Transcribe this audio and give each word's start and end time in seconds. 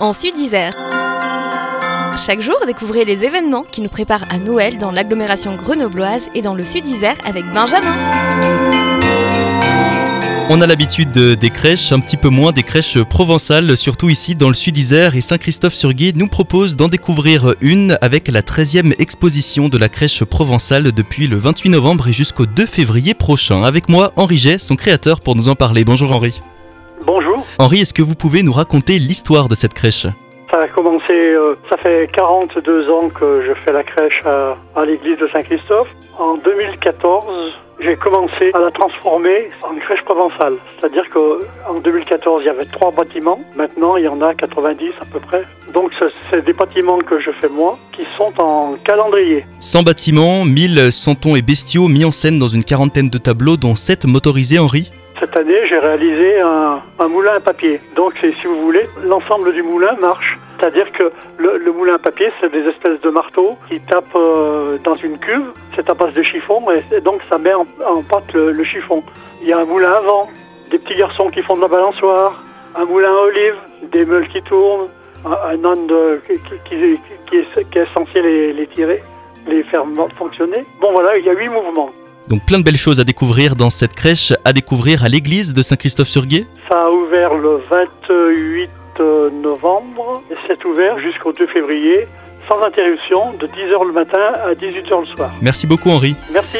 En 0.00 0.12
Sud-Isère. 0.12 0.74
Chaque 2.26 2.40
jour, 2.40 2.56
découvrez 2.66 3.04
les 3.04 3.24
événements 3.24 3.62
qui 3.62 3.82
nous 3.82 3.88
préparent 3.88 4.24
à 4.28 4.38
Noël 4.38 4.78
dans 4.78 4.90
l'agglomération 4.90 5.54
grenobloise 5.54 6.28
et 6.34 6.42
dans 6.42 6.54
le 6.54 6.64
Sud-Isère 6.64 7.14
avec 7.24 7.44
Benjamin. 7.54 7.94
On 10.48 10.60
a 10.60 10.66
l'habitude 10.66 11.12
des 11.12 11.50
crèches, 11.50 11.92
un 11.92 12.00
petit 12.00 12.16
peu 12.16 12.30
moins 12.30 12.50
des 12.50 12.64
crèches 12.64 13.00
provençales, 13.00 13.76
surtout 13.76 14.08
ici 14.08 14.34
dans 14.34 14.48
le 14.48 14.54
Sud-Isère 14.54 15.14
et 15.14 15.20
Saint-Christophe-sur-Guy 15.20 16.14
nous 16.16 16.26
propose 16.26 16.74
d'en 16.74 16.88
découvrir 16.88 17.54
une 17.60 17.96
avec 18.00 18.26
la 18.26 18.42
13e 18.42 18.92
exposition 18.98 19.68
de 19.68 19.78
la 19.78 19.88
crèche 19.88 20.24
provençale 20.24 20.90
depuis 20.90 21.28
le 21.28 21.36
28 21.36 21.70
novembre 21.70 22.08
et 22.08 22.12
jusqu'au 22.12 22.46
2 22.46 22.66
février 22.66 23.14
prochain. 23.14 23.62
Avec 23.62 23.88
moi, 23.88 24.12
Henri 24.16 24.36
Jet, 24.36 24.58
son 24.58 24.74
créateur, 24.74 25.20
pour 25.20 25.36
nous 25.36 25.48
en 25.48 25.54
parler. 25.54 25.84
Bonjour 25.84 26.10
Henri. 26.10 26.40
Henri, 27.60 27.80
est-ce 27.82 27.92
que 27.92 28.00
vous 28.00 28.14
pouvez 28.14 28.42
nous 28.42 28.52
raconter 28.52 28.98
l'histoire 28.98 29.46
de 29.48 29.54
cette 29.54 29.74
crèche? 29.74 30.06
Ça 30.50 30.60
a 30.60 30.66
commencé, 30.68 31.12
euh, 31.12 31.54
ça 31.68 31.76
fait 31.76 32.08
42 32.10 32.88
ans 32.90 33.10
que 33.10 33.42
je 33.46 33.52
fais 33.62 33.70
la 33.70 33.82
crèche 33.84 34.22
à, 34.24 34.56
à 34.74 34.84
l'église 34.86 35.18
de 35.18 35.28
Saint-Christophe. 35.28 35.88
En 36.18 36.36
2014, 36.38 37.24
j'ai 37.80 37.96
commencé 37.96 38.50
à 38.54 38.60
la 38.60 38.70
transformer 38.70 39.50
en 39.62 39.74
crèche 39.78 40.00
provençale. 40.06 40.54
C'est-à-dire 40.80 41.04
qu'en 41.12 41.78
2014, 41.84 42.42
il 42.42 42.46
y 42.46 42.48
avait 42.48 42.64
trois 42.64 42.90
bâtiments. 42.92 43.38
Maintenant, 43.56 43.96
il 43.98 44.04
y 44.04 44.08
en 44.08 44.22
a 44.22 44.32
90 44.34 44.92
à 45.02 45.04
peu 45.04 45.20
près. 45.20 45.42
Donc, 45.74 45.90
ce- 46.00 46.06
c'est 46.30 46.42
des 46.44 46.54
bâtiments 46.54 46.98
que 46.98 47.20
je 47.20 47.30
fais 47.30 47.48
moi, 47.50 47.78
qui 47.92 48.02
sont 48.16 48.32
en 48.40 48.74
calendrier. 48.84 49.44
100 49.60 49.82
bâtiments, 49.82 50.46
1000 50.46 50.90
santons 50.90 51.36
et 51.36 51.42
bestiaux 51.42 51.88
mis 51.88 52.06
en 52.06 52.12
scène 52.12 52.38
dans 52.38 52.48
une 52.48 52.64
quarantaine 52.64 53.10
de 53.10 53.18
tableaux, 53.18 53.58
dont 53.58 53.76
7 53.76 54.06
motorisés, 54.06 54.58
Henri? 54.58 54.90
Cette 55.20 55.36
année, 55.36 55.66
j'ai 55.68 55.78
réalisé 55.78 56.40
un, 56.40 56.80
moulin 57.08 57.34
à 57.34 57.40
papier. 57.40 57.78
Donc, 57.94 58.14
si 58.22 58.46
vous 58.46 58.62
voulez, 58.62 58.88
l'ensemble 59.04 59.52
du 59.52 59.62
moulin 59.62 59.94
marche. 60.00 60.38
C'est-à-dire 60.58 60.90
que 60.92 61.12
le, 61.36 61.72
moulin 61.72 61.96
à 61.96 61.98
papier, 61.98 62.32
c'est 62.40 62.50
des 62.50 62.66
espèces 62.66 62.98
de 63.02 63.10
marteaux 63.10 63.58
qui 63.68 63.80
tapent 63.80 64.16
euh, 64.16 64.78
dans 64.82 64.94
une 64.94 65.18
cuve. 65.18 65.52
C'est 65.76 65.90
à 65.90 65.94
base 65.94 66.14
de 66.14 66.22
chiffon 66.22 66.62
et, 66.70 67.02
donc 67.02 67.20
ça 67.28 67.36
met 67.36 67.52
en, 67.52 67.66
pâte 68.02 68.32
le, 68.32 68.64
chiffon. 68.64 69.02
Il 69.42 69.48
y 69.48 69.52
a 69.52 69.58
un 69.58 69.66
moulin 69.66 69.92
à 69.92 70.00
vent, 70.00 70.30
des 70.70 70.78
petits 70.78 70.96
garçons 70.96 71.28
qui 71.28 71.42
font 71.42 71.56
de 71.56 71.62
la 71.62 71.68
balançoire, 71.68 72.42
un 72.74 72.86
moulin 72.86 73.10
à 73.10 73.20
olive, 73.20 73.56
des 73.92 74.06
meules 74.06 74.28
qui 74.28 74.40
tournent, 74.42 74.88
un, 75.26 75.64
âne 75.64 75.86
qui 76.26 77.34
est 77.36 77.92
censé 77.92 78.22
les, 78.22 78.54
les 78.54 78.66
tirer, 78.68 79.02
les 79.48 79.62
faire 79.64 79.84
fonctionner. 80.16 80.64
Bon 80.80 80.92
voilà, 80.92 81.18
il 81.18 81.26
y 81.26 81.28
a 81.28 81.34
huit 81.34 81.50
mouvements. 81.50 81.90
Donc 82.30 82.46
plein 82.46 82.60
de 82.60 82.64
belles 82.64 82.76
choses 82.76 83.00
à 83.00 83.04
découvrir 83.04 83.56
dans 83.56 83.70
cette 83.70 83.92
crèche, 83.92 84.32
à 84.44 84.52
découvrir 84.52 85.04
à 85.04 85.08
l'église 85.08 85.52
de 85.52 85.62
Saint-Christophe-sur-Gué. 85.62 86.46
Ça 86.68 86.86
a 86.86 86.90
ouvert 86.90 87.34
le 87.34 87.60
28 87.68 88.70
novembre 89.42 90.22
et 90.30 90.34
c'est 90.46 90.64
ouvert 90.64 91.00
jusqu'au 91.00 91.32
2 91.32 91.46
février 91.48 92.06
sans 92.48 92.62
interruption 92.62 93.32
de 93.32 93.46
10h 93.48 93.84
le 93.84 93.92
matin 93.92 94.32
à 94.44 94.54
18h 94.54 95.00
le 95.00 95.06
soir. 95.06 95.30
Merci 95.42 95.66
beaucoup 95.66 95.90
Henri. 95.90 96.14
Merci. 96.32 96.58